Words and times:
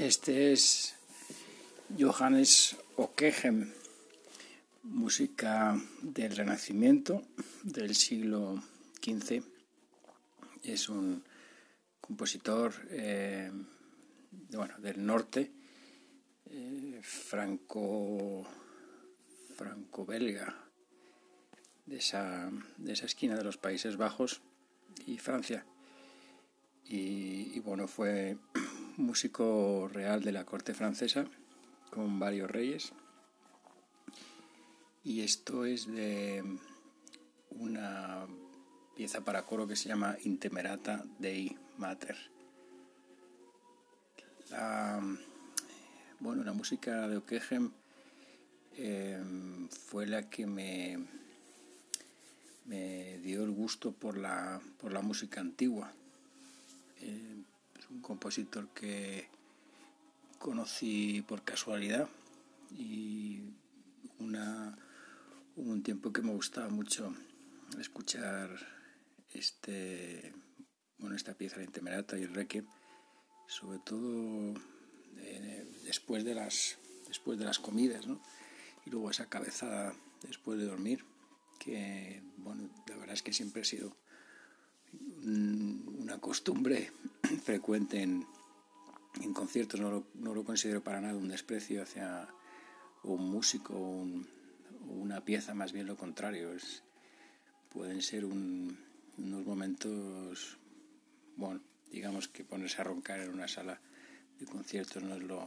Este 0.00 0.52
es 0.52 0.94
Johannes 1.98 2.76
Ockeghem, 2.94 3.72
música 4.84 5.76
del 6.02 6.36
Renacimiento 6.36 7.24
del 7.64 7.96
siglo 7.96 8.62
XV. 9.02 9.42
Es 10.62 10.88
un 10.88 11.24
compositor 12.00 12.74
eh, 12.90 13.50
bueno, 14.52 14.78
del 14.78 15.04
norte, 15.04 15.50
eh, 16.46 17.00
franco, 17.02 18.46
franco-belga, 19.56 20.54
de 21.86 21.96
esa, 21.96 22.52
de 22.76 22.92
esa 22.92 23.06
esquina 23.06 23.34
de 23.34 23.42
los 23.42 23.56
Países 23.56 23.96
Bajos 23.96 24.42
y 25.06 25.18
Francia. 25.18 25.66
Y, 26.84 27.50
y 27.52 27.58
bueno, 27.58 27.88
fue 27.88 28.38
músico 28.98 29.88
real 29.92 30.22
de 30.22 30.32
la 30.32 30.44
corte 30.44 30.74
francesa 30.74 31.24
con 31.90 32.18
varios 32.18 32.50
reyes. 32.50 32.92
Y 35.04 35.22
esto 35.22 35.64
es 35.64 35.86
de 35.86 36.44
una 37.50 38.26
pieza 38.96 39.24
para 39.24 39.44
coro 39.46 39.66
que 39.66 39.76
se 39.76 39.88
llama 39.88 40.16
Intemerata 40.24 41.04
Dei 41.18 41.56
Mater. 41.78 42.16
La, 44.50 45.00
bueno, 46.20 46.42
la 46.42 46.52
música 46.52 47.06
de 47.08 47.18
Ockeghem 47.18 47.70
eh, 48.76 49.22
fue 49.86 50.06
la 50.06 50.28
que 50.28 50.46
me, 50.46 50.98
dio 52.66 53.44
el 53.44 53.50
gusto 53.52 53.92
por 53.92 54.16
la, 54.18 54.60
por 54.80 54.92
la 54.92 55.00
música 55.00 55.40
antigua. 55.40 55.92
Eh, 57.00 57.44
compositor 58.18 58.66
que 58.74 59.28
conocí 60.40 61.22
por 61.22 61.44
casualidad 61.44 62.08
y 62.72 63.42
una, 64.18 64.76
un 65.54 65.84
tiempo 65.84 66.12
que 66.12 66.22
me 66.22 66.32
gustaba 66.32 66.68
mucho 66.68 67.14
escuchar 67.78 68.50
este, 69.32 70.34
bueno, 70.98 71.14
esta 71.14 71.34
pieza, 71.34 71.58
la 71.58 71.62
Intemerata 71.62 72.18
y 72.18 72.24
el 72.24 72.34
Requiem, 72.34 72.66
sobre 73.46 73.78
todo 73.78 74.54
eh, 75.18 75.70
después, 75.84 76.24
de 76.24 76.34
las, 76.34 76.76
después 77.06 77.38
de 77.38 77.44
las 77.44 77.60
comidas, 77.60 78.08
¿no? 78.08 78.20
y 78.84 78.90
luego 78.90 79.12
esa 79.12 79.28
cabezada 79.28 79.94
después 80.22 80.58
de 80.58 80.66
dormir, 80.66 81.04
que 81.60 82.20
bueno, 82.38 82.68
la 82.88 82.96
verdad 82.96 83.14
es 83.14 83.22
que 83.22 83.32
siempre 83.32 83.62
ha 83.62 83.64
sido 83.64 83.96
una 85.24 86.18
costumbre 86.18 86.90
frecuente 87.44 88.02
en, 88.02 88.26
en 89.22 89.32
conciertos, 89.32 89.80
no 89.80 89.90
lo, 89.90 90.04
no 90.14 90.34
lo, 90.34 90.44
considero 90.44 90.82
para 90.82 91.00
nada 91.00 91.16
un 91.16 91.28
desprecio 91.28 91.82
hacia 91.82 92.28
un 93.02 93.30
músico 93.30 93.74
o 93.74 94.06
una 94.88 95.24
pieza, 95.24 95.54
más 95.54 95.72
bien 95.72 95.86
lo 95.86 95.96
contrario. 95.96 96.52
Es, 96.52 96.82
pueden 97.70 98.02
ser 98.02 98.24
un, 98.24 98.78
unos 99.18 99.44
momentos, 99.44 100.58
bueno, 101.36 101.60
digamos 101.90 102.28
que 102.28 102.44
ponerse 102.44 102.80
a 102.80 102.84
roncar 102.84 103.20
en 103.20 103.30
una 103.30 103.48
sala 103.48 103.80
de 104.38 104.46
conciertos 104.46 105.02
no 105.02 105.14
es 105.14 105.22
lo 105.22 105.42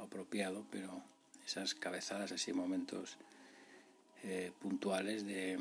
apropiado, 0.00 0.64
pero 0.70 1.02
esas 1.44 1.74
cabezadas, 1.74 2.32
así 2.32 2.52
momentos 2.52 3.16
eh, 4.22 4.52
puntuales 4.60 5.24
de, 5.24 5.56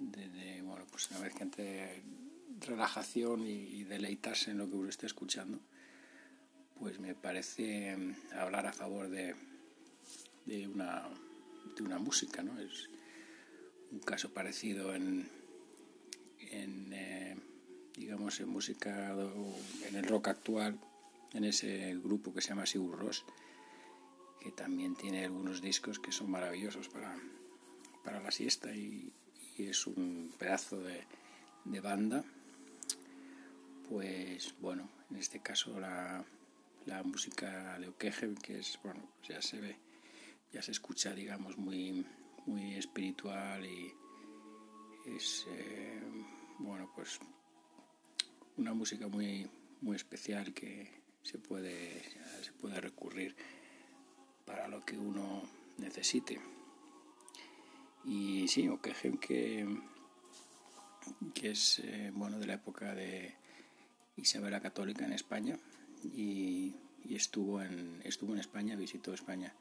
de, 0.00 0.28
de, 0.28 0.62
bueno, 0.62 0.84
pues 0.90 1.10
una 1.10 1.20
vez 1.20 1.34
que 1.34 1.42
entre 1.42 2.02
relajación 2.60 3.46
y, 3.46 3.84
deleitarse 3.84 4.50
en 4.50 4.58
lo 4.58 4.68
que 4.68 4.76
uno 4.76 4.88
esté 4.88 5.06
escuchando, 5.06 5.60
pues 6.78 7.00
me 7.00 7.14
parece 7.14 7.96
mm, 7.96 8.14
hablar 8.36 8.66
a 8.66 8.72
favor 8.72 9.08
de, 9.08 9.34
de, 10.46 10.68
una, 10.68 11.08
de 11.76 11.82
una 11.82 11.98
música, 11.98 12.42
¿no? 12.42 12.58
Es 12.60 12.88
un 13.90 14.00
caso 14.00 14.32
parecido 14.32 14.94
en, 14.94 15.28
en 16.40 16.92
eh, 16.92 17.36
digamos, 17.96 18.38
en 18.40 18.48
música, 18.48 19.14
en 19.88 19.96
el 19.96 20.04
rock 20.04 20.28
actual, 20.28 20.78
en 21.32 21.44
ese 21.44 21.94
grupo 21.96 22.32
que 22.32 22.40
se 22.40 22.50
llama 22.50 22.66
Sigur 22.66 22.98
Ross, 22.98 23.24
que 24.40 24.52
también 24.52 24.94
tiene 24.94 25.24
algunos 25.24 25.60
discos 25.60 25.98
que 25.98 26.12
son 26.12 26.30
maravillosos 26.30 26.88
para, 26.88 27.16
para 28.04 28.20
la 28.20 28.30
siesta 28.30 28.74
y, 28.74 29.12
y 29.56 29.64
es 29.64 29.86
un 29.86 30.32
pedazo 30.38 30.80
de, 30.80 31.04
de 31.64 31.80
banda 31.80 32.24
pues 33.88 34.54
bueno, 34.60 34.88
en 35.10 35.16
este 35.16 35.40
caso 35.40 35.78
la, 35.80 36.24
la 36.86 37.02
música 37.02 37.78
de 37.78 37.88
Okeje, 37.88 38.34
que 38.42 38.58
es, 38.58 38.78
bueno, 38.82 39.00
pues 39.18 39.28
ya 39.28 39.42
se 39.42 39.60
ve, 39.60 39.76
ya 40.52 40.62
se 40.62 40.72
escucha, 40.72 41.14
digamos, 41.14 41.56
muy, 41.56 42.06
muy 42.46 42.74
espiritual 42.74 43.64
y 43.64 43.92
es, 45.06 45.46
eh, 45.50 46.00
bueno, 46.58 46.90
pues 46.94 47.18
una 48.56 48.74
música 48.74 49.08
muy, 49.08 49.48
muy 49.80 49.96
especial 49.96 50.52
que 50.52 51.02
se 51.22 51.38
puede, 51.38 52.02
se 52.42 52.52
puede 52.52 52.80
recurrir 52.80 53.36
para 54.44 54.68
lo 54.68 54.84
que 54.84 54.98
uno 54.98 55.42
necesite. 55.78 56.40
Y 58.04 58.48
sí, 58.48 58.68
Okeje, 58.68 59.18
que, 59.18 59.66
que 61.34 61.50
es, 61.50 61.80
eh, 61.80 62.10
bueno, 62.14 62.38
de 62.38 62.46
la 62.46 62.54
época 62.54 62.94
de 62.94 63.47
Isabel 64.20 64.50
la 64.50 64.60
Católica 64.60 65.04
en 65.04 65.12
España 65.12 65.56
y, 66.04 66.74
estuvo, 67.08 67.62
en, 67.62 68.00
estuvo 68.04 68.32
en 68.34 68.40
España, 68.40 68.76
visitó 68.76 69.14
España. 69.14 69.54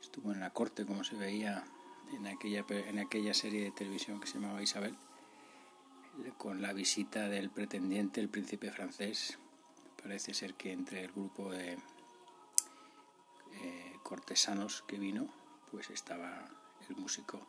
Estuvo 0.00 0.32
en 0.32 0.40
la 0.40 0.50
corte, 0.50 0.84
como 0.84 1.04
se 1.04 1.16
veía 1.16 1.64
en 2.12 2.26
aquella, 2.26 2.64
en 2.68 2.98
aquella 2.98 3.34
serie 3.34 3.64
de 3.64 3.70
televisión 3.70 4.20
que 4.20 4.26
se 4.26 4.34
llamaba 4.34 4.62
Isabel, 4.62 4.94
con 6.36 6.60
la 6.62 6.72
visita 6.72 7.28
del 7.28 7.50
pretendiente, 7.50 8.20
el 8.20 8.28
príncipe 8.28 8.70
francés. 8.70 9.38
Parece 10.02 10.34
ser 10.34 10.54
que 10.54 10.72
entre 10.72 11.04
el 11.04 11.12
grupo 11.12 11.50
de 11.50 11.78
eh, 13.62 13.96
cortesanos 14.02 14.84
que 14.86 14.98
vino, 14.98 15.28
pues 15.70 15.90
estaba 15.90 16.44
el 16.88 16.96
músico 16.96 17.46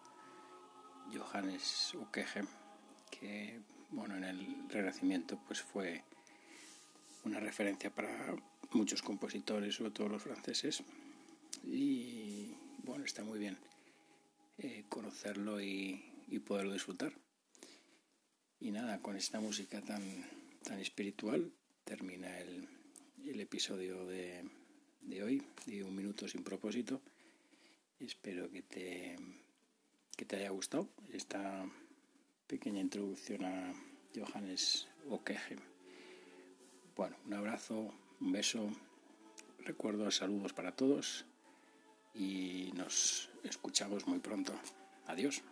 Johannes 1.13 1.93
Ockeghem, 1.95 2.47
que 3.11 3.59
bueno, 3.91 4.15
en 4.15 4.23
el 4.23 4.69
Renacimiento 4.69 5.37
pues 5.45 5.61
fue 5.61 6.03
una 7.35 7.45
referencia 7.45 7.93
para 7.93 8.33
muchos 8.71 9.01
compositores, 9.01 9.75
sobre 9.75 9.91
todo 9.91 10.07
los 10.07 10.23
franceses. 10.23 10.83
Y 11.65 12.53
bueno, 12.83 13.03
está 13.03 13.23
muy 13.23 13.39
bien 13.39 13.57
eh, 14.57 14.85
conocerlo 14.87 15.61
y, 15.61 16.01
y, 16.27 16.39
poderlo 16.39 16.71
disfrutar. 16.71 17.13
Y 18.59 18.71
nada, 18.71 19.01
con 19.01 19.17
esta 19.17 19.41
música 19.41 19.81
tan, 19.81 20.01
tan 20.63 20.79
espiritual 20.79 21.51
termina 21.83 22.39
el, 22.39 22.69
episodio 23.39 24.05
de, 24.05 24.49
de, 25.01 25.23
hoy, 25.23 25.43
de 25.65 25.83
Un 25.83 25.95
Minuto 25.95 26.27
Sin 26.27 26.43
Propósito. 26.43 27.01
Espero 27.99 28.49
que 28.49 28.61
te, 28.61 29.17
que 30.15 30.25
te 30.25 30.37
haya 30.37 30.49
gustado 30.51 30.87
esta 31.11 31.69
pequeña 32.47 32.79
introducción 32.79 33.43
a 33.43 33.73
Johannes 34.15 34.87
Ockeghem. 35.09 35.74
Bueno, 36.95 37.17
un 37.25 37.33
abrazo, 37.33 37.93
un 38.21 38.31
beso, 38.31 38.69
recuerdos, 39.59 40.15
saludos 40.15 40.53
para 40.53 40.71
todos 40.71 41.25
y 42.13 42.71
nos 42.73 43.29
escuchamos 43.43 44.07
muy 44.07 44.19
pronto. 44.19 44.53
Adiós. 45.07 45.43